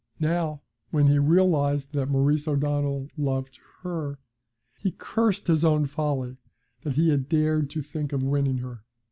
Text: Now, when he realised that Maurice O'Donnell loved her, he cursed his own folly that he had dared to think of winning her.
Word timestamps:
Now, 0.19 0.63
when 0.89 1.05
he 1.05 1.19
realised 1.19 1.91
that 1.93 2.09
Maurice 2.09 2.47
O'Donnell 2.47 3.09
loved 3.19 3.59
her, 3.83 4.17
he 4.79 4.93
cursed 4.97 5.45
his 5.45 5.63
own 5.63 5.85
folly 5.85 6.37
that 6.81 6.93
he 6.93 7.09
had 7.11 7.29
dared 7.29 7.69
to 7.69 7.83
think 7.83 8.11
of 8.11 8.23
winning 8.23 8.57
her. 8.57 8.83